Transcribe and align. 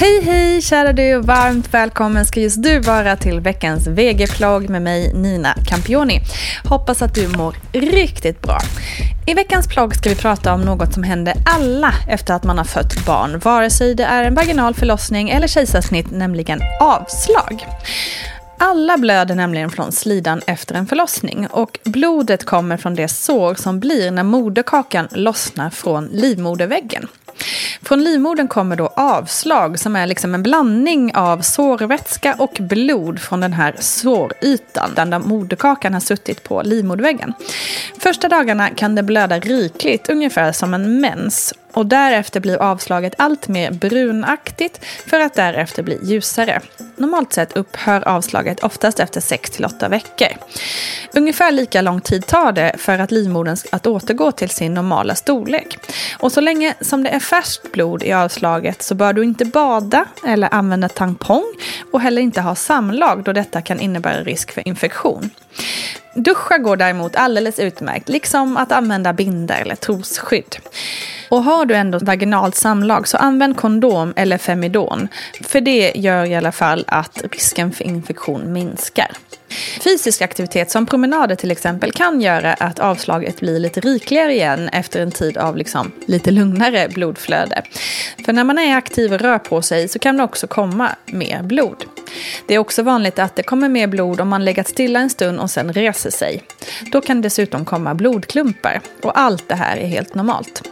Hej 0.00 0.22
hej 0.22 0.62
kära 0.62 0.92
du 0.92 1.16
och 1.16 1.24
varmt 1.24 1.74
välkommen 1.74 2.26
ska 2.26 2.40
just 2.40 2.62
du 2.62 2.78
vara 2.78 3.16
till 3.16 3.40
veckans 3.40 3.86
VG-plogg 3.86 4.68
med 4.68 4.82
mig 4.82 5.14
Nina 5.14 5.54
Campioni. 5.66 6.20
Hoppas 6.64 7.02
att 7.02 7.14
du 7.14 7.28
mår 7.28 7.56
riktigt 7.72 8.42
bra. 8.42 8.58
I 9.26 9.34
veckans 9.34 9.68
plogg 9.68 9.94
ska 9.94 10.08
vi 10.08 10.16
prata 10.16 10.54
om 10.54 10.62
något 10.62 10.94
som 10.94 11.02
händer 11.02 11.34
alla 11.46 11.94
efter 12.08 12.34
att 12.34 12.44
man 12.44 12.58
har 12.58 12.64
fött 12.64 13.06
barn, 13.06 13.38
vare 13.38 13.70
sig 13.70 13.94
det 13.94 14.04
är 14.04 14.24
en 14.24 14.34
vaginal 14.34 14.74
förlossning 14.74 15.30
eller 15.30 15.46
kejsarsnitt, 15.46 16.10
nämligen 16.10 16.60
avslag. 16.80 17.66
Alla 18.58 18.98
blöder 18.98 19.34
nämligen 19.34 19.70
från 19.70 19.92
slidan 19.92 20.40
efter 20.46 20.74
en 20.74 20.86
förlossning 20.86 21.46
och 21.46 21.78
blodet 21.84 22.44
kommer 22.44 22.76
från 22.76 22.94
det 22.94 23.08
sår 23.08 23.54
som 23.54 23.80
blir 23.80 24.10
när 24.10 24.22
moderkakan 24.22 25.08
lossnar 25.10 25.70
från 25.70 26.06
livmoderväggen. 26.06 27.08
Från 27.82 28.04
livmodern 28.04 28.48
kommer 28.48 28.76
då 28.76 28.86
avslag 28.86 29.78
som 29.78 29.96
är 29.96 30.06
liksom 30.06 30.34
en 30.34 30.42
blandning 30.42 31.14
av 31.14 31.40
sårvätska 31.40 32.34
och 32.38 32.56
blod 32.60 33.20
från 33.20 33.40
den 33.40 33.52
här 33.52 33.76
sårytan 33.80 34.94
där 34.94 35.18
moderkakan 35.18 35.92
har 35.92 36.00
suttit 36.00 36.42
på 36.42 36.62
livmoderväggen. 36.62 37.32
Första 37.98 38.28
dagarna 38.28 38.70
kan 38.70 38.94
det 38.94 39.02
blöda 39.02 39.38
rikligt, 39.38 40.08
ungefär 40.08 40.52
som 40.52 40.74
en 40.74 41.00
mens. 41.00 41.54
Och 41.72 41.86
därefter 41.86 42.40
blir 42.40 42.62
avslaget 42.62 43.14
allt 43.18 43.48
mer 43.48 43.70
brunaktigt 43.70 44.84
för 45.06 45.20
att 45.20 45.34
därefter 45.34 45.82
bli 45.82 45.98
ljusare. 46.02 46.60
Normalt 46.96 47.32
sett 47.32 47.56
upphör 47.56 48.08
avslaget 48.08 48.60
oftast 48.60 49.00
efter 49.00 49.20
6-8 49.20 49.90
veckor. 49.90 50.28
Ungefär 51.12 51.52
lika 51.52 51.82
lång 51.82 52.00
tid 52.00 52.26
tar 52.26 52.52
det 52.52 52.74
för 52.78 52.98
att 52.98 53.10
livmodern 53.10 53.56
att 53.72 53.86
återgå 53.86 54.32
till 54.32 54.50
sin 54.50 54.74
normala 54.74 55.14
storlek. 55.14 55.78
Och 56.18 56.32
så 56.32 56.40
länge 56.40 56.74
som 56.80 57.02
det 57.02 57.10
är 57.10 57.20
färskt 57.20 57.72
blod 57.72 58.02
i 58.02 58.12
avslaget 58.12 58.82
så 58.82 58.94
bör 58.94 59.12
du 59.12 59.24
inte 59.24 59.44
bada 59.44 60.04
eller 60.26 60.54
använda 60.54 60.88
tampong 60.88 61.44
och 61.92 62.00
heller 62.00 62.22
inte 62.22 62.40
ha 62.40 62.54
samlag 62.54 63.22
då 63.22 63.32
detta 63.32 63.62
kan 63.62 63.80
innebära 63.80 64.22
risk 64.22 64.52
för 64.52 64.68
infektion. 64.68 65.30
Duscha 66.14 66.58
går 66.58 66.76
däremot 66.76 67.16
alldeles 67.16 67.58
utmärkt, 67.58 68.08
liksom 68.08 68.56
att 68.56 68.72
använda 68.72 69.12
binda 69.12 69.56
eller 69.56 69.76
trosskydd. 69.76 70.56
Och 71.30 71.44
har 71.44 71.66
du 71.66 71.74
ändå 71.74 71.98
vaginalt 71.98 72.54
samlag 72.54 73.08
så 73.08 73.16
använd 73.16 73.56
kondom 73.56 74.12
eller 74.16 74.38
Femidon. 74.38 75.08
För 75.40 75.60
det 75.60 75.92
gör 75.94 76.24
i 76.24 76.34
alla 76.34 76.52
fall 76.52 76.84
att 76.86 77.22
risken 77.32 77.72
för 77.72 77.84
infektion 77.84 78.52
minskar. 78.52 79.10
Fysisk 79.80 80.22
aktivitet 80.22 80.70
som 80.70 80.86
promenader 80.86 81.34
till 81.34 81.50
exempel 81.50 81.92
kan 81.92 82.20
göra 82.20 82.54
att 82.54 82.78
avslaget 82.78 83.40
blir 83.40 83.58
lite 83.58 83.80
rikligare 83.80 84.34
igen 84.34 84.68
efter 84.68 85.00
en 85.00 85.10
tid 85.10 85.38
av 85.38 85.56
liksom 85.56 85.92
lite 86.06 86.30
lugnare 86.30 86.88
blodflöde. 86.88 87.62
För 88.24 88.32
när 88.32 88.44
man 88.44 88.58
är 88.58 88.76
aktiv 88.76 89.12
och 89.12 89.20
rör 89.20 89.38
på 89.38 89.62
sig 89.62 89.88
så 89.88 89.98
kan 89.98 90.16
det 90.16 90.22
också 90.22 90.46
komma 90.46 90.88
mer 91.06 91.42
blod. 91.42 91.84
Det 92.46 92.54
är 92.54 92.58
också 92.58 92.82
vanligt 92.82 93.18
att 93.18 93.36
det 93.36 93.42
kommer 93.42 93.68
mer 93.68 93.86
blod 93.86 94.20
om 94.20 94.28
man 94.28 94.44
legat 94.44 94.68
stilla 94.68 95.00
en 95.00 95.10
stund 95.10 95.40
och 95.40 95.50
sen 95.50 95.72
reser 95.72 96.10
sig. 96.10 96.42
Då 96.92 97.00
kan 97.00 97.16
det 97.16 97.26
dessutom 97.26 97.64
komma 97.64 97.94
blodklumpar 97.94 98.80
och 99.02 99.18
allt 99.20 99.48
det 99.48 99.54
här 99.54 99.76
är 99.76 99.86
helt 99.86 100.14
normalt. 100.14 100.62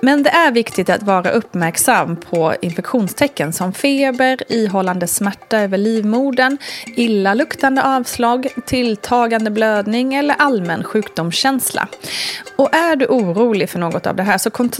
Men 0.00 0.22
det 0.22 0.30
är 0.30 0.50
viktigt 0.52 0.90
att 0.90 1.02
vara 1.02 1.30
uppmärksam 1.30 2.16
på 2.16 2.54
infektionstecken 2.60 3.52
som 3.52 3.72
feber, 3.72 4.52
ihållande 4.52 5.06
smärta 5.06 5.58
över 5.58 5.78
livmodern, 5.78 6.58
illaluktande 6.86 7.82
avslag, 7.82 8.48
tilltagande 8.66 9.50
blödning 9.50 10.14
eller 10.14 10.34
allmän 10.34 10.84
sjukdomskänsla. 10.84 11.88
Och 12.56 12.74
är 12.74 12.96
du 12.96 13.06
orolig 13.06 13.70
för 13.70 13.78
något 13.78 14.06
av 14.06 14.16
det 14.16 14.22
här 14.22 14.38
så, 14.38 14.50
kont 14.50 14.78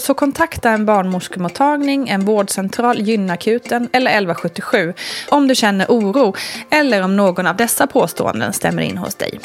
så 0.00 0.14
kontakta 0.14 0.70
en 0.70 0.86
barnmorskemottagning, 0.86 2.08
en 2.08 2.24
vårdcentral, 2.24 3.00
gynakuten 3.00 3.88
eller 3.92 4.10
1177 4.10 4.94
om 5.28 5.48
du 5.48 5.54
känner 5.54 5.86
oro 5.88 6.34
eller 6.70 7.02
om 7.02 7.16
någon 7.16 7.46
av 7.46 7.56
dessa 7.56 7.86
påståenden 7.86 8.52
stämmer 8.52 8.82
in 8.82 8.98
hos 8.98 9.14
dig. 9.14 9.40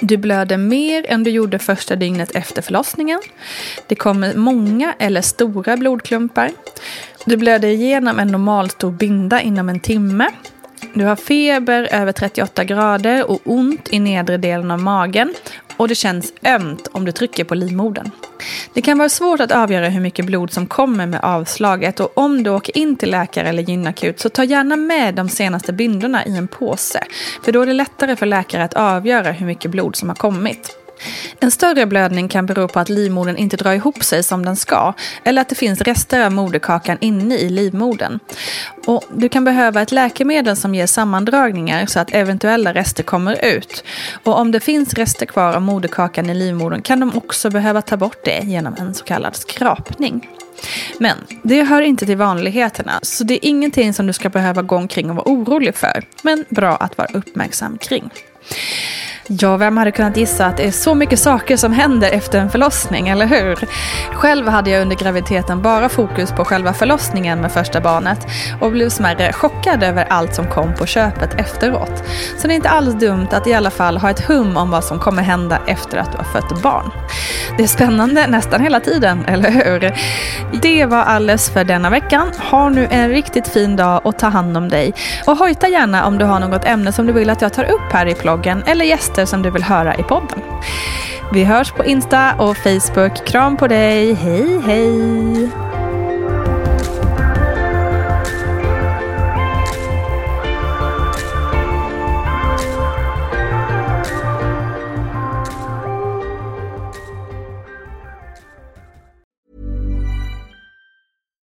Du 0.00 0.16
blöder 0.16 0.56
mer 0.56 1.06
än 1.08 1.22
du 1.22 1.30
gjorde 1.30 1.58
första 1.58 1.96
dygnet 1.96 2.30
efter 2.30 2.62
förlossningen. 2.62 3.20
Det 3.86 3.94
kommer 3.94 4.34
många 4.34 4.94
eller 4.98 5.20
stora 5.20 5.76
blodklumpar. 5.76 6.50
Du 7.24 7.36
blöder 7.36 7.68
igenom 7.68 8.18
en 8.18 8.28
normalstor 8.28 8.90
binda 8.90 9.40
inom 9.40 9.68
en 9.68 9.80
timme. 9.80 10.30
Du 10.94 11.04
har 11.04 11.16
feber 11.16 11.88
över 11.92 12.12
38 12.12 12.64
grader 12.64 13.30
och 13.30 13.40
ont 13.44 13.88
i 13.92 14.00
nedre 14.00 14.36
delen 14.36 14.70
av 14.70 14.80
magen. 14.80 15.34
och 15.76 15.88
det 15.88 15.94
känns 15.94 16.32
ömt 16.42 16.88
om 16.92 17.04
du 17.04 17.12
trycker 17.12 17.44
på 17.44 17.54
livmodern. 17.54 18.10
Det 18.72 18.82
kan 18.82 18.98
vara 18.98 19.08
svårt 19.08 19.40
att 19.40 19.52
avgöra 19.52 19.88
hur 19.88 20.00
mycket 20.00 20.26
blod 20.26 20.52
som 20.52 20.66
kommer 20.66 21.06
med 21.06 21.20
avslaget 21.20 22.00
och 22.00 22.18
om 22.18 22.42
du 22.42 22.50
åker 22.50 22.78
in 22.78 22.96
till 22.96 23.10
läkare 23.10 23.48
eller 23.48 23.62
gynakut 23.62 24.20
så 24.20 24.28
ta 24.28 24.44
gärna 24.44 24.76
med 24.76 25.14
de 25.14 25.28
senaste 25.28 25.72
bindorna 25.72 26.26
i 26.26 26.36
en 26.36 26.48
påse. 26.48 27.04
För 27.42 27.52
då 27.52 27.62
är 27.62 27.66
det 27.66 27.72
lättare 27.72 28.16
för 28.16 28.26
läkare 28.26 28.64
att 28.64 28.74
avgöra 28.74 29.32
hur 29.32 29.46
mycket 29.46 29.70
blod 29.70 29.96
som 29.96 30.08
har 30.08 30.16
kommit. 30.16 30.83
En 31.40 31.50
större 31.50 31.86
blödning 31.86 32.28
kan 32.28 32.46
bero 32.46 32.68
på 32.68 32.80
att 32.80 32.88
livmodern 32.88 33.36
inte 33.36 33.56
drar 33.56 33.72
ihop 33.72 34.04
sig 34.04 34.22
som 34.22 34.44
den 34.44 34.56
ska 34.56 34.92
eller 35.24 35.42
att 35.42 35.48
det 35.48 35.54
finns 35.54 35.80
rester 35.80 36.26
av 36.26 36.32
moderkakan 36.32 36.98
inne 37.00 37.34
i 37.34 37.48
livmodern. 37.48 38.18
Och 38.86 39.04
du 39.14 39.28
kan 39.28 39.44
behöva 39.44 39.82
ett 39.82 39.92
läkemedel 39.92 40.56
som 40.56 40.74
ger 40.74 40.86
sammandragningar 40.86 41.86
så 41.86 42.00
att 42.00 42.14
eventuella 42.14 42.74
rester 42.74 43.02
kommer 43.02 43.44
ut. 43.44 43.84
Och 44.24 44.38
om 44.38 44.50
det 44.50 44.60
finns 44.60 44.94
rester 44.94 45.26
kvar 45.26 45.52
av 45.52 45.62
moderkakan 45.62 46.30
i 46.30 46.34
livmodern 46.34 46.82
kan 46.82 47.00
de 47.00 47.16
också 47.16 47.50
behöva 47.50 47.82
ta 47.82 47.96
bort 47.96 48.24
det 48.24 48.40
genom 48.44 48.74
en 48.78 48.94
så 48.94 49.04
kallad 49.04 49.36
skrapning. 49.36 50.28
Men 50.98 51.16
det 51.42 51.62
hör 51.62 51.82
inte 51.82 52.06
till 52.06 52.16
vanligheterna, 52.16 52.92
så 53.02 53.24
det 53.24 53.34
är 53.34 53.48
ingenting 53.48 53.94
som 53.94 54.06
du 54.06 54.12
ska 54.12 54.28
behöva 54.28 54.62
gå 54.62 54.76
omkring 54.76 55.10
och 55.10 55.16
vara 55.16 55.28
orolig 55.28 55.74
för. 55.74 56.04
Men 56.22 56.44
bra 56.48 56.76
att 56.76 56.98
vara 56.98 57.08
uppmärksam 57.14 57.78
kring. 57.78 58.10
Ja, 59.28 59.56
vem 59.56 59.76
hade 59.76 59.90
kunnat 59.90 60.16
gissa 60.16 60.46
att 60.46 60.56
det 60.56 60.66
är 60.66 60.70
så 60.70 60.94
mycket 60.94 61.18
saker 61.18 61.56
som 61.56 61.72
händer 61.72 62.10
efter 62.10 62.38
en 62.38 62.50
förlossning, 62.50 63.08
eller 63.08 63.26
hur? 63.26 63.58
Själv 64.12 64.48
hade 64.48 64.70
jag 64.70 64.82
under 64.82 64.96
graviditeten 64.96 65.62
bara 65.62 65.88
fokus 65.88 66.32
på 66.32 66.44
själva 66.44 66.72
förlossningen 66.72 67.40
med 67.40 67.52
första 67.52 67.80
barnet 67.80 68.18
och 68.60 68.72
blev 68.72 68.88
smärre 68.88 69.32
chockad 69.32 69.82
över 69.82 70.04
allt 70.04 70.34
som 70.34 70.50
kom 70.50 70.74
på 70.74 70.86
köpet 70.86 71.40
efteråt. 71.40 72.04
Så 72.38 72.46
det 72.48 72.52
är 72.52 72.56
inte 72.56 72.68
alls 72.68 72.94
dumt 72.94 73.28
att 73.30 73.46
i 73.46 73.54
alla 73.54 73.70
fall 73.70 73.96
ha 73.96 74.10
ett 74.10 74.20
hum 74.20 74.56
om 74.56 74.70
vad 74.70 74.84
som 74.84 74.98
kommer 74.98 75.22
hända 75.22 75.58
efter 75.66 75.98
att 75.98 76.12
du 76.12 76.18
har 76.18 76.24
fött 76.24 76.62
barn. 76.62 76.90
Det 77.56 77.62
är 77.62 77.66
spännande 77.66 78.26
nästan 78.26 78.60
hela 78.60 78.80
tiden, 78.80 79.24
eller 79.28 79.50
hur? 79.50 79.92
Det 80.62 80.86
var 80.86 81.02
alles 81.02 81.50
för 81.50 81.64
denna 81.64 81.90
veckan. 81.90 82.30
Ha 82.50 82.68
nu 82.68 82.88
en 82.90 83.08
riktigt 83.08 83.48
fin 83.48 83.76
dag 83.76 84.06
och 84.06 84.18
ta 84.18 84.26
hand 84.26 84.56
om 84.56 84.68
dig. 84.68 84.94
Och 85.26 85.36
hojta 85.36 85.68
gärna 85.68 86.06
om 86.06 86.18
du 86.18 86.24
har 86.24 86.40
något 86.40 86.64
ämne 86.64 86.92
som 86.92 87.06
du 87.06 87.12
vill 87.12 87.30
att 87.30 87.42
jag 87.42 87.52
tar 87.52 87.64
upp 87.64 87.92
här 87.92 88.06
i 88.06 88.14
bloggen 88.14 88.62
eller 88.66 88.84
gäster 88.84 89.24
som 89.24 89.42
du 89.42 89.50
vill 89.50 89.62
höra 89.62 89.94
i 89.94 90.02
podden. 90.02 90.38
Vi 91.32 91.44
hörs 91.44 91.72
på 91.72 91.84
Insta 91.84 92.34
och 92.38 92.56
Facebook. 92.56 93.26
Kram 93.26 93.56
på 93.56 93.66
dig. 93.66 94.14
Hej, 94.14 94.60
hej! 94.66 95.63